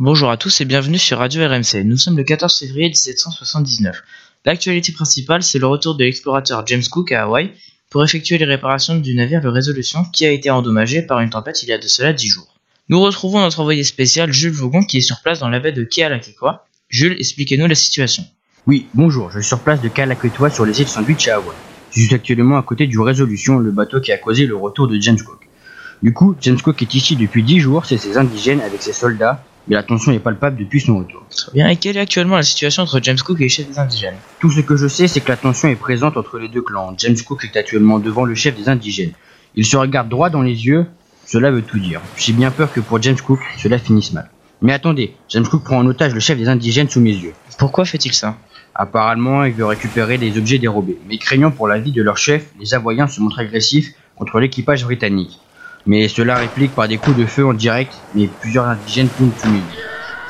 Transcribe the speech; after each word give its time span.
Bonjour 0.00 0.28
à 0.28 0.36
tous 0.36 0.60
et 0.60 0.64
bienvenue 0.64 0.98
sur 0.98 1.18
Radio 1.18 1.46
RMC. 1.46 1.84
Nous 1.84 1.96
sommes 1.96 2.16
le 2.16 2.24
14 2.24 2.58
février 2.58 2.88
1779. 2.88 4.02
L'actualité 4.44 4.90
principale, 4.90 5.44
c'est 5.44 5.60
le 5.60 5.68
retour 5.68 5.94
de 5.94 6.02
l'explorateur 6.02 6.66
James 6.66 6.82
Cook 6.90 7.12
à 7.12 7.22
Hawaï 7.22 7.52
pour 7.90 8.02
effectuer 8.02 8.36
les 8.36 8.44
réparations 8.44 8.96
du 8.96 9.14
navire 9.14 9.40
Le 9.40 9.50
Résolution 9.50 10.04
qui 10.12 10.26
a 10.26 10.32
été 10.32 10.50
endommagé 10.50 11.02
par 11.02 11.20
une 11.20 11.30
tempête 11.30 11.62
il 11.62 11.68
y 11.68 11.72
a 11.72 11.78
de 11.78 11.86
cela 11.86 12.12
10 12.12 12.26
jours. 12.26 12.56
Nous 12.88 13.00
retrouvons 13.00 13.38
notre 13.38 13.60
envoyé 13.60 13.84
spécial 13.84 14.32
Jules 14.32 14.50
Vaugon 14.50 14.82
qui 14.82 14.98
est 14.98 15.00
sur 15.00 15.20
place 15.22 15.38
dans 15.38 15.48
la 15.48 15.60
baie 15.60 15.70
de 15.70 15.84
Kealakekwa. 15.84 16.66
Jules, 16.88 17.14
expliquez-nous 17.16 17.68
la 17.68 17.76
situation. 17.76 18.24
Oui, 18.66 18.88
bonjour, 18.94 19.30
je 19.30 19.38
suis 19.38 19.46
sur 19.46 19.60
place 19.60 19.80
de 19.80 19.86
Kealakekwa 19.86 20.50
sur 20.50 20.66
les 20.66 20.80
îles 20.80 20.88
Sandwich 20.88 21.28
à 21.28 21.36
Hawaï. 21.36 21.54
Je 21.92 22.00
suis 22.00 22.14
actuellement 22.16 22.58
à 22.58 22.62
côté 22.64 22.88
du 22.88 22.98
Résolution, 22.98 23.60
le 23.60 23.70
bateau 23.70 24.00
qui 24.00 24.10
a 24.10 24.18
causé 24.18 24.46
le 24.46 24.56
retour 24.56 24.88
de 24.88 25.00
James 25.00 25.22
Cook. 25.22 25.48
Du 26.02 26.12
coup, 26.12 26.34
James 26.40 26.60
Cook 26.60 26.82
est 26.82 26.94
ici 26.94 27.16
depuis 27.16 27.42
10 27.42 27.60
jours, 27.60 27.86
c'est 27.86 27.96
ses 27.96 28.18
indigènes 28.18 28.60
avec 28.60 28.82
ses 28.82 28.92
soldats, 28.92 29.42
mais 29.68 29.76
la 29.76 29.82
tension 29.82 30.12
est 30.12 30.18
palpable 30.18 30.58
depuis 30.58 30.80
son 30.80 30.98
retour. 30.98 31.22
Très 31.30 31.52
bien, 31.52 31.68
et 31.68 31.76
quelle 31.76 31.96
est 31.96 32.00
actuellement 32.00 32.36
la 32.36 32.42
situation 32.42 32.82
entre 32.82 33.00
James 33.02 33.18
Cook 33.24 33.40
et 33.40 33.44
les 33.44 33.48
chefs 33.48 33.68
des 33.68 33.78
indigènes? 33.78 34.16
Tout 34.38 34.50
ce 34.50 34.60
que 34.60 34.76
je 34.76 34.86
sais, 34.86 35.08
c'est 35.08 35.20
que 35.20 35.28
la 35.28 35.36
tension 35.36 35.68
est 35.68 35.76
présente 35.76 36.16
entre 36.16 36.38
les 36.38 36.48
deux 36.48 36.62
clans. 36.62 36.94
James 36.98 37.16
Cook 37.26 37.44
est 37.44 37.56
actuellement 37.56 37.98
devant 37.98 38.24
le 38.24 38.34
chef 38.34 38.56
des 38.56 38.68
indigènes. 38.68 39.12
Il 39.54 39.64
se 39.64 39.76
regarde 39.76 40.08
droit 40.08 40.30
dans 40.30 40.42
les 40.42 40.66
yeux, 40.66 40.86
cela 41.26 41.50
veut 41.50 41.62
tout 41.62 41.78
dire. 41.78 42.00
J'ai 42.18 42.32
bien 42.32 42.50
peur 42.50 42.72
que 42.72 42.80
pour 42.80 43.00
James 43.00 43.20
Cook, 43.20 43.40
cela 43.56 43.78
finisse 43.78 44.12
mal. 44.12 44.30
Mais 44.60 44.72
attendez, 44.72 45.14
James 45.30 45.46
Cook 45.46 45.64
prend 45.64 45.78
en 45.78 45.86
otage 45.86 46.14
le 46.14 46.20
chef 46.20 46.38
des 46.38 46.48
indigènes 46.48 46.88
sous 46.88 47.00
mes 47.00 47.12
yeux. 47.14 47.32
Pourquoi 47.58 47.84
fait-il 47.84 48.12
ça? 48.12 48.36
Apparemment, 48.74 49.44
il 49.44 49.52
veut 49.52 49.64
récupérer 49.66 50.18
des 50.18 50.36
objets 50.36 50.58
dérobés. 50.58 50.98
Mais 51.08 51.18
craignant 51.18 51.50
pour 51.50 51.68
la 51.68 51.78
vie 51.78 51.92
de 51.92 52.02
leur 52.02 52.18
chef, 52.18 52.46
les 52.58 52.74
Hawaïens 52.74 53.06
se 53.06 53.20
montrent 53.20 53.38
agressifs 53.38 53.92
contre 54.16 54.40
l'équipage 54.40 54.84
britannique. 54.84 55.38
Mais 55.86 56.08
cela 56.08 56.36
réplique 56.36 56.74
par 56.74 56.88
des 56.88 56.96
coups 56.96 57.16
de 57.18 57.26
feu 57.26 57.46
en 57.46 57.52
direct, 57.52 57.92
mais 58.14 58.26
plusieurs 58.26 58.64
indigènes 58.66 59.08
tombent 59.10 59.32
yeux. 59.44 59.62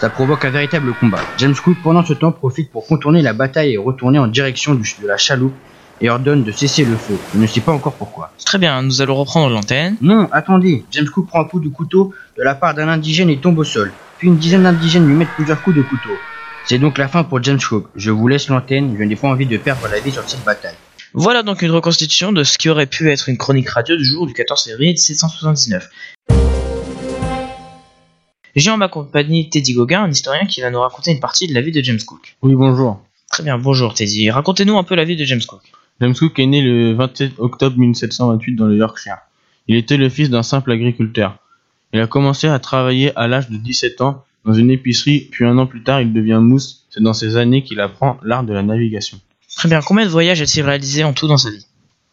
Ça 0.00 0.10
provoque 0.10 0.44
un 0.44 0.50
véritable 0.50 0.92
combat. 0.94 1.20
James 1.38 1.54
Cook, 1.54 1.76
pendant 1.82 2.04
ce 2.04 2.12
temps, 2.12 2.32
profite 2.32 2.70
pour 2.70 2.86
contourner 2.86 3.22
la 3.22 3.32
bataille 3.32 3.74
et 3.74 3.76
retourner 3.78 4.18
en 4.18 4.26
direction 4.26 4.74
du- 4.74 4.96
de 5.00 5.06
la 5.06 5.16
chaloupe 5.16 5.54
et 6.00 6.10
ordonne 6.10 6.42
de 6.42 6.50
cesser 6.50 6.84
le 6.84 6.96
feu. 6.96 7.16
Je 7.32 7.38
ne 7.38 7.46
sais 7.46 7.60
pas 7.60 7.72
encore 7.72 7.94
pourquoi. 7.94 8.32
Très 8.44 8.58
bien, 8.58 8.82
nous 8.82 9.00
allons 9.00 9.14
reprendre 9.14 9.50
l'antenne. 9.54 9.96
Non, 10.00 10.28
attendez. 10.32 10.84
James 10.90 11.08
Cook 11.08 11.28
prend 11.28 11.42
un 11.42 11.44
coup 11.44 11.60
de 11.60 11.68
couteau 11.68 12.12
de 12.36 12.42
la 12.42 12.56
part 12.56 12.74
d'un 12.74 12.88
indigène 12.88 13.30
et 13.30 13.36
tombe 13.38 13.58
au 13.58 13.64
sol. 13.64 13.92
Puis 14.18 14.26
une 14.28 14.36
dizaine 14.36 14.64
d'indigènes 14.64 15.06
lui 15.06 15.14
mettent 15.14 15.34
plusieurs 15.36 15.62
coups 15.62 15.76
de 15.76 15.82
couteau. 15.82 16.18
C'est 16.66 16.78
donc 16.78 16.98
la 16.98 17.06
fin 17.08 17.22
pour 17.22 17.42
James 17.42 17.60
Cook. 17.66 17.86
Je 17.94 18.10
vous 18.10 18.26
laisse 18.26 18.48
l'antenne, 18.48 18.96
je 18.98 19.04
n'ai 19.04 19.16
pas 19.16 19.28
envie 19.28 19.46
de 19.46 19.56
perdre 19.58 19.86
la 19.88 20.00
vie 20.00 20.10
sur 20.10 20.28
cette 20.28 20.44
bataille. 20.44 20.74
Voilà 21.16 21.44
donc 21.44 21.62
une 21.62 21.70
reconstitution 21.70 22.32
de 22.32 22.42
ce 22.42 22.58
qui 22.58 22.68
aurait 22.68 22.88
pu 22.88 23.08
être 23.08 23.28
une 23.28 23.38
chronique 23.38 23.68
radio 23.68 23.96
du 23.96 24.04
jour 24.04 24.26
du 24.26 24.32
14 24.32 24.64
février 24.64 24.90
1779. 24.90 25.88
J'ai 28.56 28.70
en 28.72 28.76
ma 28.76 28.88
compagnie 28.88 29.48
Teddy 29.48 29.74
Gauguin, 29.74 30.02
un 30.02 30.10
historien 30.10 30.44
qui 30.44 30.60
va 30.60 30.70
nous 30.70 30.80
raconter 30.80 31.12
une 31.12 31.20
partie 31.20 31.46
de 31.46 31.54
la 31.54 31.60
vie 31.60 31.70
de 31.70 31.80
James 31.82 32.00
Cook. 32.04 32.36
Oui, 32.42 32.56
bonjour. 32.56 33.00
Très 33.30 33.44
bien, 33.44 33.56
bonjour 33.58 33.94
Teddy. 33.94 34.28
Racontez-nous 34.28 34.76
un 34.76 34.82
peu 34.82 34.96
la 34.96 35.04
vie 35.04 35.14
de 35.14 35.24
James 35.24 35.40
Cook. 35.46 35.60
James 36.00 36.16
Cook 36.16 36.36
est 36.40 36.46
né 36.46 36.60
le 36.60 36.94
27 36.94 37.34
octobre 37.38 37.78
1728 37.78 38.56
dans 38.56 38.66
le 38.66 38.76
Yorkshire. 38.76 39.18
Il 39.68 39.76
était 39.76 39.96
le 39.96 40.08
fils 40.08 40.30
d'un 40.30 40.42
simple 40.42 40.72
agriculteur. 40.72 41.38
Il 41.92 42.00
a 42.00 42.08
commencé 42.08 42.48
à 42.48 42.58
travailler 42.58 43.16
à 43.16 43.28
l'âge 43.28 43.48
de 43.50 43.56
17 43.56 44.00
ans 44.00 44.24
dans 44.44 44.52
une 44.52 44.72
épicerie, 44.72 45.28
puis 45.30 45.44
un 45.44 45.58
an 45.58 45.66
plus 45.66 45.84
tard 45.84 46.00
il 46.00 46.12
devient 46.12 46.40
mousse. 46.42 46.86
C'est 46.90 47.04
dans 47.04 47.14
ces 47.14 47.36
années 47.36 47.62
qu'il 47.62 47.78
apprend 47.78 48.18
l'art 48.24 48.42
de 48.42 48.52
la 48.52 48.64
navigation. 48.64 49.20
Très 49.56 49.68
bien, 49.68 49.80
combien 49.80 50.04
de 50.04 50.10
voyages 50.10 50.40
a-t-il 50.40 50.64
réalisé 50.64 51.04
en 51.04 51.12
tout 51.12 51.26
dans 51.26 51.36
sa 51.36 51.50
vie? 51.50 51.66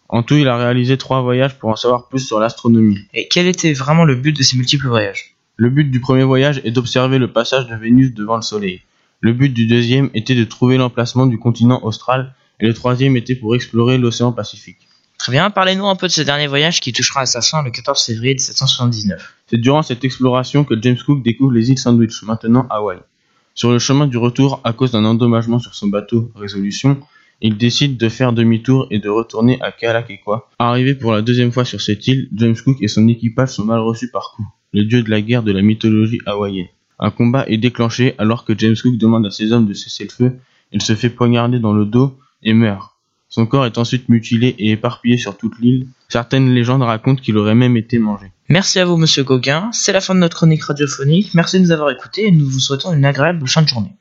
En 0.09 0.23
tout, 0.23 0.35
il 0.35 0.47
a 0.47 0.57
réalisé 0.57 0.97
trois 0.97 1.21
voyages 1.21 1.57
pour 1.57 1.69
en 1.69 1.75
savoir 1.75 2.07
plus 2.07 2.19
sur 2.19 2.39
l'astronomie. 2.39 2.99
Et 3.13 3.27
quel 3.29 3.47
était 3.47 3.73
vraiment 3.73 4.03
le 4.03 4.15
but 4.15 4.35
de 4.35 4.43
ces 4.43 4.57
multiples 4.57 4.87
voyages? 4.87 5.35
Le 5.55 5.69
but 5.69 5.89
du 5.89 5.99
premier 5.99 6.23
voyage 6.23 6.61
est 6.65 6.71
d'observer 6.71 7.17
le 7.17 7.31
passage 7.31 7.67
de 7.67 7.75
Vénus 7.75 8.13
devant 8.13 8.35
le 8.35 8.41
Soleil. 8.41 8.81
Le 9.21 9.33
but 9.33 9.49
du 9.49 9.67
deuxième 9.67 10.09
était 10.13 10.35
de 10.35 10.43
trouver 10.43 10.77
l'emplacement 10.77 11.27
du 11.27 11.37
continent 11.37 11.79
austral, 11.83 12.33
et 12.59 12.67
le 12.67 12.73
troisième 12.73 13.15
était 13.15 13.35
pour 13.35 13.55
explorer 13.55 13.97
l'océan 13.97 14.31
Pacifique. 14.31 14.87
Très 15.17 15.31
bien, 15.31 15.51
parlez-nous 15.51 15.85
un 15.85 15.95
peu 15.95 16.07
de 16.07 16.11
ce 16.11 16.23
dernier 16.23 16.47
voyage 16.47 16.79
qui 16.79 16.93
touchera 16.93 17.21
à 17.21 17.25
sa 17.27 17.41
fin 17.41 17.61
le 17.61 17.69
14 17.69 18.03
février 18.03 18.33
1779. 18.33 19.35
C'est 19.47 19.57
durant 19.57 19.83
cette 19.83 20.03
exploration 20.03 20.63
que 20.63 20.73
James 20.81 20.97
Cook 21.05 21.21
découvre 21.21 21.51
les 21.51 21.69
îles 21.69 21.77
Sandwich, 21.77 22.23
maintenant 22.23 22.65
Hawaï. 22.71 22.97
Sur 23.53 23.71
le 23.71 23.77
chemin 23.77 24.07
du 24.07 24.17
retour, 24.17 24.61
à 24.63 24.73
cause 24.73 24.91
d'un 24.91 25.05
endommagement 25.05 25.59
sur 25.59 25.75
son 25.75 25.87
bateau 25.87 26.31
Résolution, 26.35 26.99
il 27.41 27.57
décide 27.57 27.97
de 27.97 28.09
faire 28.09 28.33
demi-tour 28.33 28.87
et 28.91 28.99
de 28.99 29.09
retourner 29.09 29.59
à 29.61 29.71
Kealakekwa. 29.71 30.49
Arrivé 30.59 30.95
pour 30.95 31.11
la 31.11 31.21
deuxième 31.21 31.51
fois 31.51 31.65
sur 31.65 31.81
cette 31.81 32.07
île, 32.07 32.29
James 32.35 32.55
Cook 32.63 32.77
et 32.81 32.87
son 32.87 33.07
équipage 33.07 33.49
sont 33.49 33.65
mal 33.65 33.79
reçus 33.79 34.11
par 34.11 34.35
Ku, 34.35 34.43
le 34.73 34.85
dieu 34.85 35.01
de 35.01 35.09
la 35.09 35.21
guerre 35.21 35.43
de 35.43 35.51
la 35.51 35.61
mythologie 35.61 36.19
hawaïenne. 36.25 36.67
Un 36.99 37.09
combat 37.09 37.45
est 37.47 37.57
déclenché 37.57 38.13
alors 38.19 38.45
que 38.45 38.57
James 38.57 38.75
Cook 38.81 38.97
demande 38.97 39.25
à 39.25 39.31
ses 39.31 39.51
hommes 39.51 39.65
de 39.65 39.73
cesser 39.73 40.03
le 40.03 40.11
feu. 40.11 40.37
Il 40.71 40.81
se 40.81 40.93
fait 40.93 41.09
poignarder 41.09 41.59
dans 41.59 41.73
le 41.73 41.85
dos 41.85 42.17
et 42.43 42.53
meurt. 42.53 42.91
Son 43.27 43.45
corps 43.45 43.65
est 43.65 43.77
ensuite 43.77 44.09
mutilé 44.09 44.55
et 44.59 44.71
éparpillé 44.71 45.17
sur 45.17 45.37
toute 45.37 45.57
l'île. 45.59 45.87
Certaines 46.09 46.53
légendes 46.53 46.83
racontent 46.83 47.21
qu'il 47.21 47.37
aurait 47.37 47.55
même 47.55 47.77
été 47.77 47.97
mangé. 47.97 48.27
Merci 48.49 48.79
à 48.79 48.85
vous, 48.85 48.97
monsieur 48.97 49.23
Gauguin. 49.23 49.69
C'est 49.71 49.93
la 49.93 50.01
fin 50.01 50.13
de 50.13 50.19
notre 50.19 50.35
chronique 50.35 50.63
radiophonique. 50.63 51.33
Merci 51.33 51.57
de 51.57 51.63
nous 51.63 51.71
avoir 51.71 51.89
écoutés 51.89 52.27
et 52.27 52.31
nous 52.31 52.45
vous 52.45 52.59
souhaitons 52.59 52.93
une 52.93 53.05
agréable 53.05 53.47
fin 53.47 53.61
de 53.61 53.69
journée. 53.69 53.95